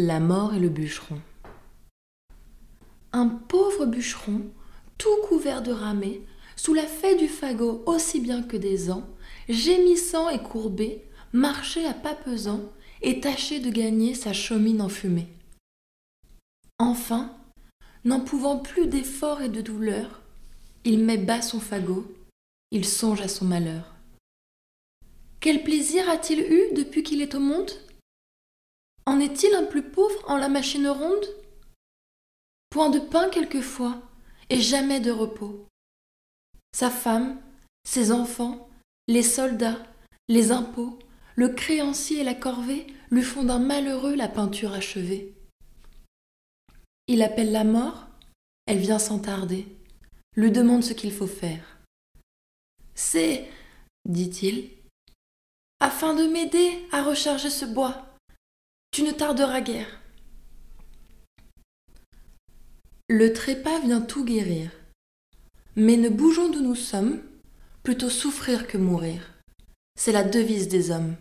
[0.00, 1.20] La mort et le bûcheron.
[3.12, 4.42] Un pauvre bûcheron,
[4.96, 6.22] tout couvert de ramée,
[6.54, 9.08] sous la faie du fagot aussi bien que des ans,
[9.48, 12.62] gémissant et courbé, marchait à pas pesants
[13.02, 15.26] et tâchait de gagner sa chaumine enfumée.
[16.78, 17.36] Enfin,
[18.04, 20.22] n'en pouvant plus d'effort et de douleur,
[20.84, 22.06] il met bas son fagot,
[22.70, 23.96] il songe à son malheur.
[25.40, 27.72] Quel plaisir a-t-il eu depuis qu'il est au monde?
[29.08, 31.24] En est-il un plus pauvre en la machine ronde?
[32.68, 34.02] Point de pain quelquefois,
[34.50, 35.66] et jamais de repos.
[36.74, 37.40] Sa femme,
[37.84, 38.68] ses enfants,
[39.06, 39.82] les soldats,
[40.28, 40.98] les impôts,
[41.36, 45.34] le créancier et la corvée lui font d'un malheureux la peinture achevée.
[47.06, 48.08] Il appelle la mort,
[48.66, 49.66] elle vient sans tarder,
[50.36, 51.78] lui demande ce qu'il faut faire.
[52.94, 53.48] C'est,
[54.04, 54.68] dit-il,
[55.80, 58.04] afin de m'aider à recharger ce bois.
[58.98, 60.00] Tu ne tarderas guère.
[63.08, 64.72] Le trépas vient tout guérir.
[65.76, 67.22] Mais ne bougeons d'où nous sommes,
[67.84, 69.34] plutôt souffrir que mourir.
[69.94, 71.14] C'est la devise des hommes.